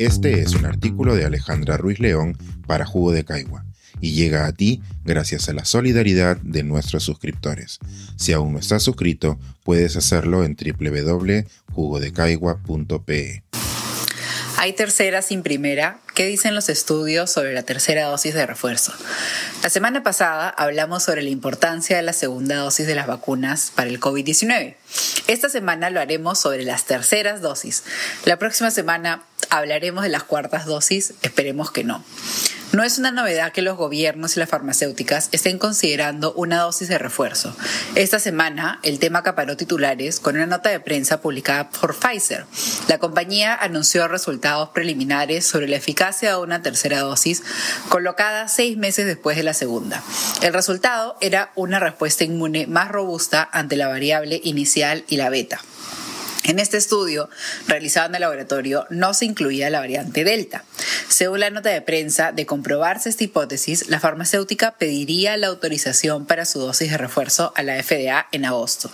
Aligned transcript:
Este 0.00 0.40
es 0.40 0.54
un 0.54 0.64
artículo 0.64 1.14
de 1.14 1.26
Alejandra 1.26 1.76
Ruiz 1.76 2.00
León 2.00 2.38
para 2.66 2.86
Jugo 2.86 3.12
de 3.12 3.26
Caigua 3.26 3.66
y 4.00 4.12
llega 4.12 4.46
a 4.46 4.52
ti 4.54 4.80
gracias 5.04 5.50
a 5.50 5.52
la 5.52 5.66
solidaridad 5.66 6.38
de 6.38 6.62
nuestros 6.62 7.04
suscriptores. 7.04 7.80
Si 8.16 8.32
aún 8.32 8.54
no 8.54 8.58
estás 8.58 8.82
suscrito, 8.82 9.38
puedes 9.62 9.96
hacerlo 9.96 10.42
en 10.42 10.56
www.jugodecaigua.pe. 10.56 13.42
Hay 14.56 14.72
tercera 14.72 15.20
sin 15.20 15.42
primera. 15.42 16.00
¿Qué 16.14 16.26
dicen 16.26 16.54
los 16.54 16.70
estudios 16.70 17.30
sobre 17.30 17.52
la 17.52 17.62
tercera 17.62 18.06
dosis 18.06 18.32
de 18.32 18.46
refuerzo? 18.46 18.94
La 19.62 19.68
semana 19.68 20.02
pasada 20.02 20.48
hablamos 20.48 21.02
sobre 21.02 21.22
la 21.22 21.30
importancia 21.30 21.96
de 21.96 22.02
la 22.02 22.14
segunda 22.14 22.56
dosis 22.56 22.86
de 22.86 22.94
las 22.94 23.06
vacunas 23.06 23.70
para 23.74 23.90
el 23.90 24.00
COVID-19. 24.00 24.76
Esta 25.28 25.50
semana 25.50 25.90
lo 25.90 26.00
haremos 26.00 26.38
sobre 26.38 26.64
las 26.64 26.84
terceras 26.84 27.42
dosis. 27.42 27.84
La 28.24 28.38
próxima 28.38 28.70
semana 28.70 29.24
hablaremos 29.50 30.02
de 30.02 30.08
las 30.08 30.22
cuartas 30.22 30.66
dosis. 30.66 31.14
Esperemos 31.22 31.70
que 31.70 31.84
no. 31.84 32.04
No 32.72 32.84
es 32.84 32.98
una 32.98 33.10
novedad 33.10 33.50
que 33.50 33.62
los 33.62 33.76
gobiernos 33.76 34.36
y 34.36 34.40
las 34.40 34.48
farmacéuticas 34.48 35.28
estén 35.32 35.58
considerando 35.58 36.32
una 36.34 36.60
dosis 36.60 36.88
de 36.88 36.98
refuerzo. 36.98 37.52
Esta 37.96 38.20
semana, 38.20 38.78
el 38.84 39.00
tema 39.00 39.18
acaparó 39.18 39.56
titulares 39.56 40.20
con 40.20 40.36
una 40.36 40.46
nota 40.46 40.70
de 40.70 40.78
prensa 40.78 41.20
publicada 41.20 41.68
por 41.70 41.96
Pfizer. 41.96 42.46
La 42.86 42.98
compañía 42.98 43.56
anunció 43.56 44.06
resultados 44.06 44.68
preliminares 44.68 45.44
sobre 45.46 45.66
la 45.66 45.76
eficacia 45.76 46.30
de 46.30 46.36
una 46.36 46.62
tercera 46.62 47.00
dosis 47.00 47.42
colocada 47.88 48.46
seis 48.46 48.76
meses 48.76 49.04
después 49.04 49.36
de 49.36 49.42
la 49.42 49.54
segunda. 49.54 50.00
El 50.40 50.52
resultado 50.52 51.16
era 51.20 51.50
una 51.56 51.80
respuesta 51.80 52.22
inmune 52.22 52.68
más 52.68 52.88
robusta 52.88 53.48
ante 53.52 53.74
la 53.74 53.88
variable 53.88 54.40
inicial 54.44 55.04
y 55.08 55.16
la 55.16 55.28
beta. 55.28 55.60
En 56.44 56.58
este 56.58 56.78
estudio, 56.78 57.28
realizado 57.66 58.08
en 58.08 58.14
el 58.14 58.22
laboratorio, 58.22 58.86
no 58.88 59.12
se 59.12 59.26
incluía 59.26 59.68
la 59.68 59.80
variante 59.80 60.24
Delta. 60.24 60.64
Según 61.08 61.40
la 61.40 61.50
nota 61.50 61.68
de 61.68 61.82
prensa, 61.82 62.32
de 62.32 62.46
comprobarse 62.46 63.10
esta 63.10 63.24
hipótesis, 63.24 63.88
la 63.88 64.00
farmacéutica 64.00 64.76
pediría 64.78 65.36
la 65.36 65.48
autorización 65.48 66.24
para 66.24 66.46
su 66.46 66.60
dosis 66.60 66.90
de 66.90 66.96
refuerzo 66.96 67.52
a 67.56 67.62
la 67.62 67.82
FDA 67.82 68.26
en 68.32 68.46
agosto. 68.46 68.90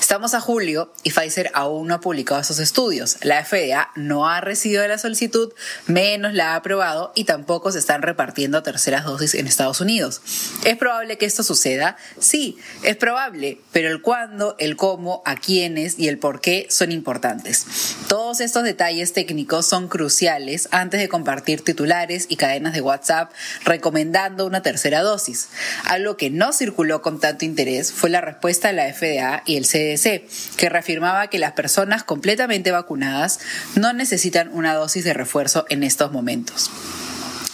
Estamos 0.00 0.34
a 0.34 0.40
julio 0.40 0.92
y 1.02 1.10
Pfizer 1.10 1.50
aún 1.54 1.88
no 1.88 1.94
ha 1.94 2.00
publicado 2.00 2.40
esos 2.40 2.60
estudios. 2.60 3.16
La 3.22 3.44
FDA 3.44 3.90
no 3.96 4.28
ha 4.28 4.40
recibido 4.40 4.86
la 4.86 4.98
solicitud, 4.98 5.52
menos 5.86 6.34
la 6.34 6.52
ha 6.52 6.56
aprobado 6.56 7.12
y 7.16 7.24
tampoco 7.24 7.72
se 7.72 7.80
están 7.80 8.02
repartiendo 8.02 8.62
terceras 8.62 9.04
dosis 9.04 9.34
en 9.34 9.48
Estados 9.48 9.80
Unidos. 9.80 10.22
¿Es 10.64 10.76
probable 10.76 11.18
que 11.18 11.26
esto 11.26 11.42
suceda? 11.42 11.96
Sí, 12.20 12.58
es 12.84 12.96
probable, 12.96 13.60
pero 13.72 13.88
el 13.88 14.00
cuándo, 14.00 14.54
el 14.60 14.76
cómo, 14.76 15.22
a 15.24 15.34
quiénes 15.34 15.98
y 15.98 16.08
el 16.08 16.18
por 16.18 16.40
qué 16.40 16.68
son 16.70 16.85
importantes. 16.92 17.66
Todos 18.08 18.40
estos 18.40 18.64
detalles 18.64 19.12
técnicos 19.12 19.66
son 19.66 19.88
cruciales 19.88 20.68
antes 20.70 21.00
de 21.00 21.08
compartir 21.08 21.62
titulares 21.62 22.26
y 22.28 22.36
cadenas 22.36 22.72
de 22.72 22.80
WhatsApp 22.80 23.32
recomendando 23.64 24.46
una 24.46 24.62
tercera 24.62 25.02
dosis. 25.02 25.48
Algo 25.84 26.16
que 26.16 26.30
no 26.30 26.52
circuló 26.52 27.02
con 27.02 27.20
tanto 27.20 27.44
interés 27.44 27.92
fue 27.92 28.10
la 28.10 28.20
respuesta 28.20 28.68
de 28.68 28.74
la 28.74 28.92
FDA 28.92 29.42
y 29.46 29.56
el 29.56 29.66
CDC, 29.66 30.56
que 30.56 30.68
reafirmaba 30.68 31.28
que 31.28 31.38
las 31.38 31.52
personas 31.52 32.04
completamente 32.04 32.70
vacunadas 32.70 33.40
no 33.74 33.92
necesitan 33.92 34.50
una 34.52 34.74
dosis 34.74 35.04
de 35.04 35.14
refuerzo 35.14 35.66
en 35.68 35.82
estos 35.82 36.12
momentos. 36.12 36.70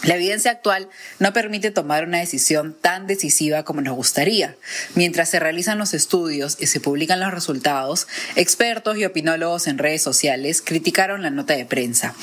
La 0.03 0.15
evidencia 0.15 0.51
actual 0.51 0.89
no 1.19 1.31
permite 1.31 1.71
tomar 1.71 2.05
una 2.05 2.19
decisión 2.19 2.75
tan 2.79 3.07
decisiva 3.07 3.63
como 3.63 3.79
nos 3.79 3.95
gustaría. 3.95 4.57
Mientras 4.95 5.29
se 5.29 5.39
realizan 5.39 5.77
los 5.77 5.93
estudios 5.93 6.57
y 6.59 6.67
se 6.67 6.81
publican 6.81 7.21
los 7.21 7.33
resultados, 7.33 8.07
expertos 8.35 8.97
y 8.97 9.05
opinólogos 9.05 9.67
en 9.67 9.77
redes 9.77 10.01
sociales 10.01 10.61
criticaron 10.61 11.21
la 11.21 11.29
nota 11.29 11.53
de 11.53 11.65
prensa. 11.65 12.13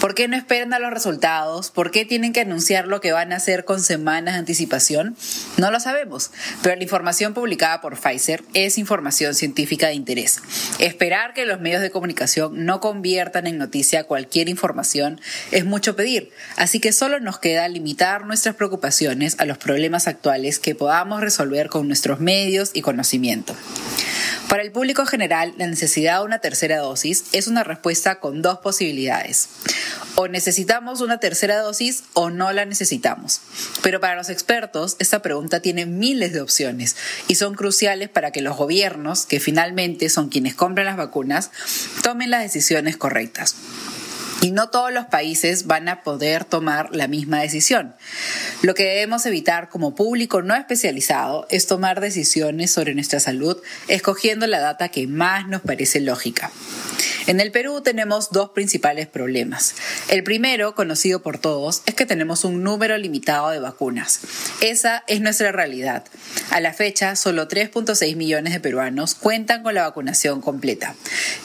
¿Por 0.00 0.14
qué 0.14 0.28
no 0.28 0.36
esperan 0.36 0.72
a 0.72 0.78
los 0.78 0.90
resultados? 0.90 1.70
¿Por 1.70 1.90
qué 1.90 2.06
tienen 2.06 2.32
que 2.32 2.40
anunciar 2.40 2.86
lo 2.86 3.02
que 3.02 3.12
van 3.12 3.34
a 3.34 3.36
hacer 3.36 3.66
con 3.66 3.82
semanas 3.82 4.34
de 4.34 4.40
anticipación? 4.40 5.14
No 5.58 5.70
lo 5.70 5.78
sabemos, 5.78 6.30
pero 6.62 6.74
la 6.74 6.82
información 6.82 7.34
publicada 7.34 7.82
por 7.82 7.98
Pfizer 7.98 8.42
es 8.54 8.78
información 8.78 9.34
científica 9.34 9.88
de 9.88 9.94
interés. 9.94 10.40
Esperar 10.78 11.34
que 11.34 11.44
los 11.44 11.60
medios 11.60 11.82
de 11.82 11.90
comunicación 11.90 12.64
no 12.64 12.80
conviertan 12.80 13.46
en 13.46 13.58
noticia 13.58 14.04
cualquier 14.04 14.48
información 14.48 15.20
es 15.50 15.66
mucho 15.66 15.96
pedir, 15.96 16.30
así 16.56 16.80
que 16.80 16.92
solo 16.92 17.09
nos 17.18 17.38
queda 17.38 17.66
limitar 17.66 18.26
nuestras 18.26 18.54
preocupaciones 18.54 19.36
a 19.38 19.46
los 19.46 19.58
problemas 19.58 20.06
actuales 20.06 20.58
que 20.58 20.74
podamos 20.74 21.20
resolver 21.20 21.68
con 21.68 21.88
nuestros 21.88 22.20
medios 22.20 22.70
y 22.74 22.82
conocimiento. 22.82 23.56
Para 24.48 24.62
el 24.62 24.72
público 24.72 25.06
general, 25.06 25.54
la 25.58 25.66
necesidad 25.66 26.18
de 26.18 26.24
una 26.24 26.40
tercera 26.40 26.78
dosis 26.78 27.24
es 27.32 27.46
una 27.46 27.64
respuesta 27.64 28.20
con 28.20 28.42
dos 28.42 28.58
posibilidades. 28.58 29.48
O 30.16 30.26
necesitamos 30.26 31.00
una 31.00 31.20
tercera 31.20 31.58
dosis 31.58 32.02
o 32.14 32.30
no 32.30 32.52
la 32.52 32.64
necesitamos. 32.64 33.40
Pero 33.82 34.00
para 34.00 34.16
los 34.16 34.28
expertos, 34.28 34.96
esta 34.98 35.22
pregunta 35.22 35.60
tiene 35.60 35.86
miles 35.86 36.32
de 36.32 36.40
opciones 36.40 36.96
y 37.28 37.36
son 37.36 37.54
cruciales 37.54 38.08
para 38.08 38.32
que 38.32 38.42
los 38.42 38.56
gobiernos, 38.56 39.24
que 39.24 39.40
finalmente 39.40 40.08
son 40.10 40.28
quienes 40.28 40.54
compran 40.54 40.86
las 40.86 40.96
vacunas, 40.96 41.50
tomen 42.02 42.30
las 42.30 42.42
decisiones 42.42 42.96
correctas. 42.96 43.54
Y 44.42 44.52
no 44.52 44.70
todos 44.70 44.92
los 44.92 45.06
países 45.06 45.66
van 45.66 45.88
a 45.88 46.02
poder 46.02 46.44
tomar 46.44 46.94
la 46.94 47.08
misma 47.08 47.40
decisión. 47.40 47.94
Lo 48.62 48.74
que 48.74 48.84
debemos 48.84 49.26
evitar 49.26 49.68
como 49.68 49.94
público 49.94 50.40
no 50.42 50.54
especializado 50.54 51.46
es 51.50 51.66
tomar 51.66 52.00
decisiones 52.00 52.70
sobre 52.70 52.94
nuestra 52.94 53.20
salud 53.20 53.58
escogiendo 53.88 54.46
la 54.46 54.60
data 54.60 54.88
que 54.88 55.06
más 55.06 55.46
nos 55.46 55.60
parece 55.60 56.00
lógica. 56.00 56.50
En 57.30 57.38
el 57.38 57.52
Perú 57.52 57.80
tenemos 57.80 58.32
dos 58.32 58.50
principales 58.50 59.06
problemas. 59.06 59.76
El 60.08 60.24
primero, 60.24 60.74
conocido 60.74 61.22
por 61.22 61.38
todos, 61.38 61.82
es 61.86 61.94
que 61.94 62.04
tenemos 62.04 62.44
un 62.44 62.64
número 62.64 62.98
limitado 62.98 63.50
de 63.50 63.60
vacunas. 63.60 64.18
Esa 64.60 65.04
es 65.06 65.20
nuestra 65.20 65.52
realidad. 65.52 66.04
A 66.50 66.58
la 66.58 66.72
fecha, 66.72 67.14
solo 67.14 67.46
3.6 67.46 68.16
millones 68.16 68.52
de 68.52 68.58
peruanos 68.58 69.14
cuentan 69.14 69.62
con 69.62 69.76
la 69.76 69.82
vacunación 69.82 70.40
completa. 70.40 70.96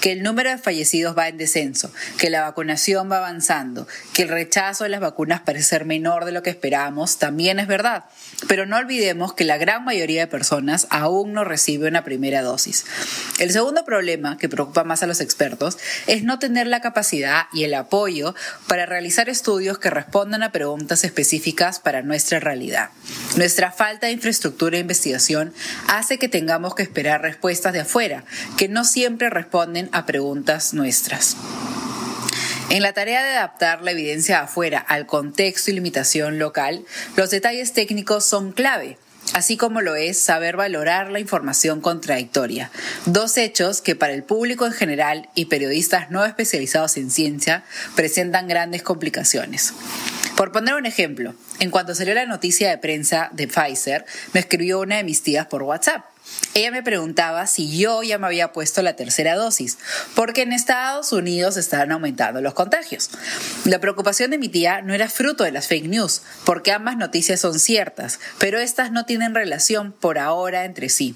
Que 0.01 0.13
el 0.13 0.23
número 0.23 0.50
de 0.50 0.57
fallecidos 0.57 1.16
va 1.16 1.28
en 1.28 1.38
descenso, 1.38 1.91
que 2.17 2.31
la 2.31 2.41
vacunación 2.41 3.12
va 3.12 3.17
avanzando, 3.17 3.88
que 4.16 4.23
el 4.23 4.29
rechazo 4.29 4.85
de 4.85 4.90
las 4.90 5.02
vacunas 5.02 5.41
parece 5.41 5.66
ser 5.66 5.85
menor 5.85 6.25
de 6.25 6.31
lo 6.31 6.41
que 6.41 6.50
esperábamos, 6.50 7.19
también 7.19 7.59
es 7.59 7.67
verdad. 7.67 8.06
Pero 8.47 8.66
no 8.66 8.78
olvidemos 8.78 9.34
que 9.34 9.44
la 9.44 9.57
gran 9.57 9.85
mayoría 9.85 10.22
de 10.22 10.28
personas 10.28 10.88
aún 10.90 11.34
no 11.34 11.44
recibe 11.44 11.88
una 11.88 12.03
primera 12.03 12.41
dosis. 12.41 12.85
El 13.38 13.52
segundo 13.52 13.85
problema, 13.85 14.40
que 14.40 14.50
preocupa 14.50 14.84
más 14.84 15.03
a 15.03 15.07
los 15.07 15.22
expertos, 15.22 15.75
es 16.08 16.24
no 16.24 16.40
tener 16.40 16.68
la 16.68 16.81
capacidad 16.81 17.47
y 17.53 17.63
el 17.63 17.74
apoyo 17.74 18.36
para 18.68 18.86
realizar 18.86 19.30
estudios 19.30 19.80
que 19.80 19.90
respondan 19.90 20.44
a 20.44 20.52
preguntas 20.52 21.03
específicas 21.03 21.80
para 21.80 22.02
nuestra 22.02 22.40
realidad. 22.40 22.90
Nuestra 23.36 23.72
falta 23.72 24.08
de 24.08 24.14
infraestructura 24.14 24.78
e 24.78 24.81
investigación 24.81 25.53
hace 25.88 26.18
que 26.18 26.30
tengamos 26.30 26.75
que 26.75 26.84
esperar 26.84 27.22
respuestas 27.22 27.74
de 27.74 27.81
afuera, 27.81 28.24
que 28.58 28.68
no 28.68 28.85
siempre 28.85 29.30
responden 29.30 29.90
a 29.91 30.06
preguntas 30.06 30.74
nuestras. 30.74 31.35
En 32.69 32.81
la 32.81 32.94
tarea 32.94 33.24
de 33.24 33.31
adaptar 33.31 33.84
la 33.84 33.91
evidencia 33.91 34.41
afuera 34.41 34.80
al 34.80 35.06
contexto 35.06 35.69
y 35.69 35.75
limitación 35.75 36.40
local, 36.40 36.84
los 37.16 37.30
detalles 37.30 37.74
técnicos 37.74 38.25
son 38.25 38.52
clave 38.52 38.97
así 39.35 39.57
como 39.57 39.81
lo 39.81 39.97
es 39.97 40.18
saber 40.18 40.56
valorar 40.56 41.12
la 41.12 41.19
información 41.19 41.81
contradictoria, 41.81 42.72
dos 43.06 43.38
hechos 43.38 43.81
que 43.81 43.94
para 43.94 44.13
el 44.13 44.23
público 44.23 44.66
en 44.66 44.72
general 44.72 45.28
y 45.35 45.46
periodistas 45.46 46.09
no 46.09 46.23
especializados 46.23 46.96
en 46.96 47.12
ciencia 47.12 47.66
presentan 47.97 48.47
grandes 48.47 48.81
complicaciones. 48.81 49.73
Por 50.38 50.53
poner 50.53 50.75
un 50.75 50.85
ejemplo, 50.85 51.35
en 51.59 51.69
cuanto 51.69 51.94
salió 51.96 52.13
la 52.13 52.25
noticia 52.25 52.69
de 52.69 52.78
prensa 52.78 53.29
de 53.34 53.50
Pfizer, 53.50 54.06
me 54.31 54.40
escribió 54.40 54.79
una 54.79 54.97
de 54.97 55.03
mis 55.03 55.22
tías 55.22 55.47
por 55.47 55.63
WhatsApp. 55.63 56.15
Ella 56.53 56.72
me 56.72 56.84
preguntaba 56.84 57.47
si 57.47 57.78
yo 57.78 58.03
ya 58.03 58.18
me 58.18 58.28
había 58.28 58.52
puesto 58.52 58.81
la 58.81 58.96
tercera 58.96 59.36
dosis, 59.36 59.78
porque 60.16 60.44
en 60.44 60.53
Estados 60.53 61.11
Unidos 61.11 61.58
estaban 61.58 61.91
aumentando 61.91 62.41
los 62.41 62.53
contagios. 62.53 63.09
La 63.66 63.79
preocupación 63.79 64.32
de 64.32 64.38
mi 64.38 64.49
tía 64.49 64.82
no 64.82 64.94
era 64.94 65.09
fruto 65.09 65.44
de 65.44 65.52
las 65.52 65.67
fake 65.67 65.88
news, 65.88 66.22
porque 66.46 66.72
ambas 66.72 66.97
noticias 66.97 67.40
son 67.40 67.59
ciertas, 67.59 68.20
pero 68.40 68.59
estas 68.59 68.91
no 68.91 69.05
tienen 69.05 69.35
relación 69.35 69.91
por 69.91 70.17
ahora 70.17 70.66
entre 70.66 70.90
sí. 70.90 71.16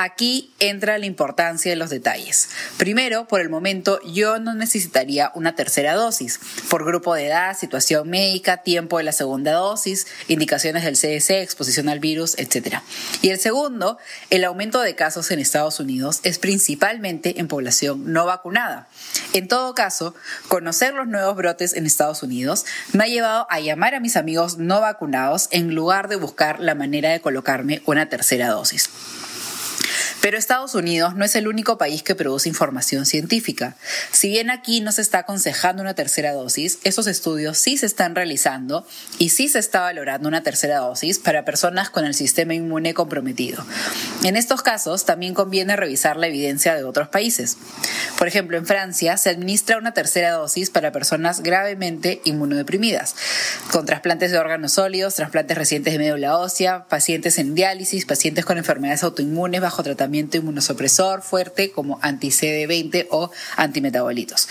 Aquí 0.00 0.50
entra 0.60 0.96
la 0.96 1.04
importancia 1.04 1.70
de 1.70 1.76
los 1.76 1.90
detalles. 1.90 2.48
Primero, 2.78 3.28
por 3.28 3.42
el 3.42 3.50
momento 3.50 4.00
yo 4.02 4.38
no 4.38 4.54
necesitaría 4.54 5.30
una 5.34 5.54
tercera 5.54 5.94
dosis, 5.94 6.40
por 6.70 6.86
grupo 6.86 7.14
de 7.14 7.26
edad, 7.26 7.54
situación 7.54 8.08
médica, 8.08 8.62
tiempo 8.62 8.96
de 8.96 9.04
la 9.04 9.12
segunda 9.12 9.52
dosis, 9.52 10.06
indicaciones 10.26 10.84
del 10.84 10.96
CDC, 10.96 11.42
exposición 11.42 11.90
al 11.90 12.00
virus, 12.00 12.34
etc. 12.38 12.78
Y 13.20 13.28
el 13.28 13.38
segundo, 13.38 13.98
el 14.28 14.44
aumento 14.44 14.80
de 14.80 14.94
casos 14.94 15.30
en 15.30 15.38
Estados 15.40 15.80
Unidos 15.80 16.20
es 16.22 16.38
principalmente 16.38 17.40
en 17.40 17.48
población 17.48 18.12
no 18.12 18.26
vacunada. 18.26 18.88
En 19.32 19.48
todo 19.48 19.74
caso, 19.74 20.14
conocer 20.48 20.94
los 20.94 21.06
nuevos 21.06 21.36
brotes 21.36 21.74
en 21.74 21.86
Estados 21.86 22.22
Unidos 22.22 22.64
me 22.92 23.04
ha 23.04 23.08
llevado 23.08 23.46
a 23.50 23.60
llamar 23.60 23.94
a 23.94 24.00
mis 24.00 24.16
amigos 24.16 24.58
no 24.58 24.80
vacunados 24.80 25.48
en 25.50 25.74
lugar 25.74 26.08
de 26.08 26.16
buscar 26.16 26.60
la 26.60 26.74
manera 26.74 27.10
de 27.10 27.20
colocarme 27.20 27.82
una 27.86 28.08
tercera 28.08 28.48
dosis. 28.48 28.90
Pero 30.20 30.36
Estados 30.36 30.74
Unidos 30.74 31.16
no 31.16 31.24
es 31.24 31.34
el 31.34 31.48
único 31.48 31.78
país 31.78 32.02
que 32.02 32.14
produce 32.14 32.48
información 32.48 33.06
científica. 33.06 33.76
Si 34.12 34.28
bien 34.28 34.50
aquí 34.50 34.82
no 34.82 34.92
se 34.92 35.00
está 35.00 35.20
aconsejando 35.20 35.82
una 35.82 35.94
tercera 35.94 36.32
dosis, 36.32 36.78
esos 36.84 37.06
estudios 37.06 37.56
sí 37.56 37.78
se 37.78 37.86
están 37.86 38.14
realizando 38.14 38.86
y 39.18 39.30
sí 39.30 39.48
se 39.48 39.58
está 39.58 39.80
valorando 39.80 40.28
una 40.28 40.42
tercera 40.42 40.78
dosis 40.78 41.18
para 41.18 41.46
personas 41.46 41.88
con 41.88 42.04
el 42.04 42.12
sistema 42.12 42.52
inmune 42.52 42.92
comprometido. 42.92 43.64
En 44.22 44.36
estos 44.36 44.60
casos 44.60 45.06
también 45.06 45.32
conviene 45.32 45.74
revisar 45.74 46.18
la 46.18 46.26
evidencia 46.26 46.74
de 46.74 46.84
otros 46.84 47.08
países. 47.08 47.56
Por 48.18 48.28
ejemplo, 48.28 48.58
en 48.58 48.66
Francia 48.66 49.16
se 49.16 49.30
administra 49.30 49.78
una 49.78 49.94
tercera 49.94 50.32
dosis 50.32 50.68
para 50.68 50.92
personas 50.92 51.42
gravemente 51.42 52.20
inmunodeprimidas, 52.24 53.16
con 53.72 53.86
trasplantes 53.86 54.32
de 54.32 54.38
órganos 54.38 54.72
sólidos, 54.72 55.14
trasplantes 55.14 55.56
recientes 55.56 55.94
de 55.94 55.98
médula 55.98 56.36
ósea, 56.36 56.84
pacientes 56.88 57.38
en 57.38 57.54
diálisis, 57.54 58.04
pacientes 58.04 58.44
con 58.44 58.58
enfermedades 58.58 59.02
autoinmunes 59.02 59.62
bajo 59.62 59.82
tratamiento 59.82 60.09
inmunosupresor 60.14 61.22
fuerte 61.22 61.70
como 61.70 61.98
anti-CD20 62.02 63.06
o 63.10 63.30
antimetabolitos. 63.56 64.48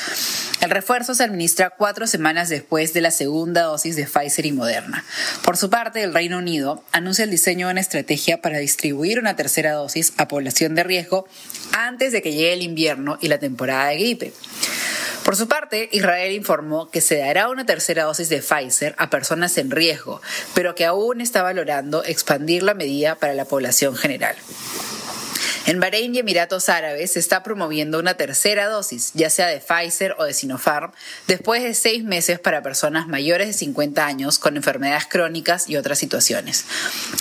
El 0.62 0.72
refuerzo 0.72 1.16
se 1.16 1.24
administra 1.24 1.70
cuatro 1.70 2.08
semanas 2.08 2.50
después 2.50 2.94
de 2.94 3.02
la 3.02 3.12
segunda 3.12 3.64
dosis 3.64 3.96
de 3.96 4.06
Pfizer 4.06 4.46
y 4.46 4.52
Moderna. 4.52 5.06
Por 5.44 5.58
su 5.58 5.70
parte, 5.70 6.04
el 6.04 6.14
Reino 6.14 6.38
Unido 6.38 6.84
anuncia 6.92 7.24
el 7.24 7.32
diseño 7.32 7.68
de 7.68 7.74
una 7.74 7.82
estrategia 7.82 8.42
para 8.42 8.60
distribuir 8.60 9.20
una 9.20 9.36
tercera 9.36 9.74
dosis 9.74 10.14
a 10.18 10.28
población 10.28 10.76
de 10.76 10.84
riesgo 10.84 11.28
antes 11.72 12.12
de 12.12 12.22
que 12.22 12.34
llegue 12.34 12.54
el 12.54 12.62
invierno 12.62 13.18
y 13.22 13.28
la 13.28 13.40
temporada 13.40 13.90
de 13.90 13.98
gripe. 13.98 14.34
Por 15.24 15.36
su 15.36 15.48
parte, 15.48 15.90
Israel 15.92 16.34
informó 16.34 16.90
que 16.90 17.02
se 17.02 17.18
dará 17.18 17.50
una 17.50 17.66
tercera 17.66 18.06
dosis 18.06 18.30
de 18.30 18.42
Pfizer 18.42 18.96
a 18.98 19.10
personas 19.10 19.58
en 19.60 19.70
riesgo, 19.70 20.22
pero 20.56 20.74
que 20.74 20.86
aún 20.86 21.22
está 21.22 21.44
valorando 21.44 22.04
expandir 22.04 22.64
la 22.64 22.74
medida 22.74 23.16
para 23.16 23.36
la 23.36 23.46
población 23.46 23.96
general. 23.96 24.36
En 25.70 25.80
Bahrein 25.80 26.16
y 26.16 26.18
Emiratos 26.18 26.68
Árabes 26.68 27.14
se 27.14 27.20
está 27.20 27.44
promoviendo 27.44 28.00
una 28.00 28.16
tercera 28.16 28.68
dosis, 28.68 29.12
ya 29.14 29.30
sea 29.30 29.46
de 29.46 29.60
Pfizer 29.60 30.16
o 30.18 30.24
de 30.24 30.34
Sinopharm, 30.34 30.92
después 31.28 31.62
de 31.62 31.76
seis 31.76 32.04
meses 32.04 32.40
para 32.40 32.64
personas 32.64 33.08
mayores 33.08 33.46
de 33.46 33.54
50 33.54 34.04
años 34.04 34.40
con 34.40 34.58
enfermedades 34.58 35.06
crónicas 35.06 35.70
y 35.70 35.78
otras 35.78 36.00
situaciones. 36.00 36.66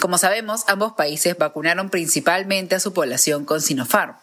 Como 0.00 0.16
sabemos, 0.16 0.64
ambos 0.66 0.94
países 0.94 1.36
vacunaron 1.36 1.90
principalmente 1.90 2.74
a 2.74 2.80
su 2.80 2.94
población 2.94 3.44
con 3.44 3.60
Sinopharm. 3.60 4.16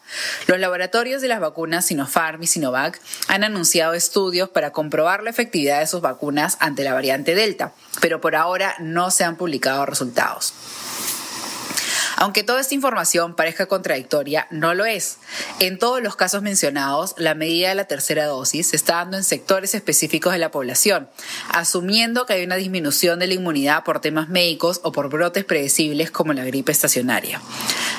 Los 0.47 0.57
laboratorios 0.57 1.21
de 1.21 1.27
las 1.27 1.39
vacunas 1.39 1.85
Sinopharm 1.85 2.41
y 2.41 2.47
Sinovac 2.47 2.99
han 3.27 3.43
anunciado 3.43 3.93
estudios 3.93 4.49
para 4.49 4.71
comprobar 4.71 5.21
la 5.21 5.29
efectividad 5.29 5.81
de 5.81 5.87
sus 5.87 6.01
vacunas 6.01 6.57
ante 6.61 6.83
la 6.83 6.95
variante 6.95 7.35
Delta, 7.35 7.73
pero 8.01 8.21
por 8.21 8.35
ahora 8.35 8.73
no 8.79 9.11
se 9.11 9.23
han 9.23 9.35
publicado 9.35 9.85
resultados. 9.85 10.55
Aunque 12.15 12.43
toda 12.43 12.61
esta 12.61 12.75
información 12.75 13.35
parezca 13.35 13.65
contradictoria, 13.65 14.47
no 14.51 14.73
lo 14.73 14.85
es. 14.85 15.17
En 15.59 15.77
todos 15.77 16.01
los 16.01 16.15
casos 16.15 16.41
mencionados, 16.41 17.15
la 17.17 17.35
medida 17.35 17.69
de 17.69 17.75
la 17.75 17.85
tercera 17.85 18.25
dosis 18.25 18.67
se 18.67 18.75
está 18.75 18.95
dando 18.95 19.17
en 19.17 19.23
sectores 19.23 19.75
específicos 19.75 20.33
de 20.33 20.39
la 20.39 20.51
población, 20.51 21.09
asumiendo 21.49 22.25
que 22.25 22.33
hay 22.33 22.43
una 22.45 22.55
disminución 22.55 23.19
de 23.19 23.27
la 23.27 23.33
inmunidad 23.33 23.83
por 23.83 23.99
temas 23.99 24.29
médicos 24.29 24.79
o 24.83 24.91
por 24.91 25.09
brotes 25.09 25.43
predecibles 25.45 26.11
como 26.11 26.33
la 26.33 26.45
gripe 26.45 26.71
estacionaria. 26.71 27.41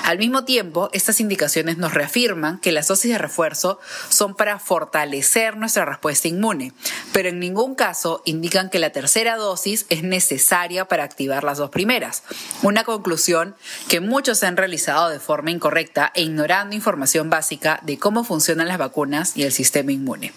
Al 0.06 0.18
mismo 0.18 0.44
tiempo, 0.44 0.88
estas 0.92 1.18
indicaciones 1.18 1.78
nos 1.78 1.92
reafirman 1.92 2.60
que 2.60 2.70
las 2.70 2.86
dosis 2.86 3.10
de 3.10 3.18
refuerzo 3.18 3.80
son 4.08 4.36
para 4.36 4.60
fortalecer 4.60 5.56
nuestra 5.56 5.84
respuesta 5.84 6.28
inmune, 6.28 6.72
pero 7.12 7.28
en 7.28 7.40
ningún 7.40 7.74
caso 7.74 8.22
indican 8.24 8.70
que 8.70 8.78
la 8.78 8.90
tercera 8.90 9.34
dosis 9.34 9.84
es 9.88 10.04
necesaria 10.04 10.84
para 10.84 11.02
activar 11.02 11.42
las 11.42 11.58
dos 11.58 11.70
primeras. 11.70 12.22
Una 12.62 12.84
conclusión 12.84 13.56
que 13.88 13.98
muchos 13.98 14.44
han 14.44 14.56
realizado 14.56 15.08
de 15.08 15.18
forma 15.18 15.50
incorrecta 15.50 16.12
e 16.14 16.22
ignorando 16.22 16.76
información 16.76 17.28
básica 17.28 17.80
de 17.82 17.98
cómo 17.98 18.22
funcionan 18.22 18.68
las 18.68 18.78
vacunas 18.78 19.36
y 19.36 19.42
el 19.42 19.50
sistema 19.50 19.90
inmune. 19.90 20.32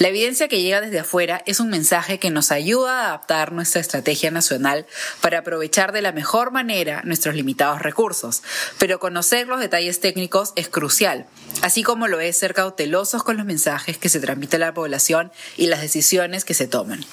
La 0.00 0.08
evidencia 0.08 0.48
que 0.48 0.60
llega 0.60 0.80
desde 0.80 0.98
afuera 0.98 1.40
es 1.46 1.60
un 1.60 1.70
mensaje 1.70 2.18
que 2.18 2.30
nos 2.30 2.50
ayuda 2.50 3.02
a 3.02 3.06
adaptar 3.06 3.52
nuestra 3.52 3.80
estrategia 3.80 4.32
nacional 4.32 4.86
para 5.20 5.38
aprovechar 5.38 5.92
de 5.92 6.02
la 6.02 6.10
mejor 6.10 6.50
manera 6.50 7.02
nuestros 7.04 7.36
limitados 7.36 7.80
recursos, 7.80 8.42
pero 8.78 8.98
conocer 8.98 9.46
los 9.46 9.60
detalles 9.60 10.00
técnicos 10.00 10.52
es 10.56 10.68
crucial, 10.68 11.26
así 11.62 11.84
como 11.84 12.08
lo 12.08 12.18
es 12.18 12.36
ser 12.36 12.54
cautelosos 12.54 13.22
con 13.22 13.36
los 13.36 13.46
mensajes 13.46 13.96
que 13.96 14.08
se 14.08 14.18
transmiten 14.18 14.64
a 14.64 14.66
la 14.66 14.74
población 14.74 15.30
y 15.56 15.68
las 15.68 15.80
decisiones 15.80 16.44
que 16.44 16.54
se 16.54 16.66
toman. 16.66 17.04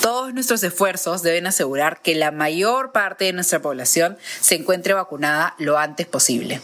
Todos 0.00 0.32
nuestros 0.32 0.62
esfuerzos 0.62 1.22
deben 1.22 1.48
asegurar 1.48 2.00
que 2.00 2.14
la 2.14 2.30
mayor 2.30 2.92
parte 2.92 3.24
de 3.24 3.32
nuestra 3.32 3.60
población 3.60 4.16
se 4.40 4.54
encuentre 4.54 4.94
vacunada 4.94 5.56
lo 5.58 5.78
antes 5.78 6.06
posible. 6.06 6.60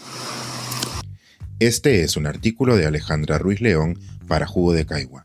Este 1.58 2.04
es 2.04 2.16
un 2.16 2.28
artículo 2.28 2.76
de 2.76 2.86
Alejandra 2.86 3.38
Ruiz 3.38 3.60
León 3.60 3.98
para 4.28 4.46
Jugo 4.46 4.72
de 4.72 4.86
Caigua 4.86 5.24